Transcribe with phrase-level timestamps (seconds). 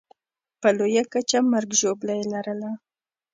[0.61, 2.71] په لویه کچه مرګ ژوبله یې لرله.